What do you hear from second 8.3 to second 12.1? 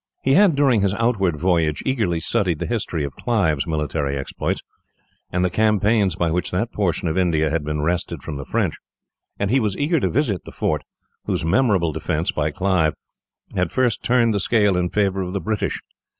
the French; and he was eager to visit the fort, whose memorable